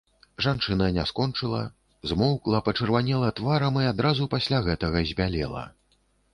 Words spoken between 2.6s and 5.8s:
пачырванела тварам і адразу пасля гэтага збялела.